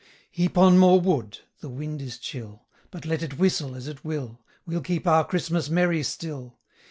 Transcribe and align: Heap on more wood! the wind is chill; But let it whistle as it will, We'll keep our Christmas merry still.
Heap 0.31 0.57
on 0.57 0.79
more 0.79 0.99
wood! 0.99 1.41
the 1.59 1.69
wind 1.69 2.01
is 2.01 2.17
chill; 2.17 2.65
But 2.89 3.05
let 3.05 3.21
it 3.21 3.37
whistle 3.37 3.75
as 3.75 3.87
it 3.87 4.03
will, 4.03 4.39
We'll 4.65 4.81
keep 4.81 5.05
our 5.05 5.23
Christmas 5.23 5.69
merry 5.69 6.01
still. 6.01 6.57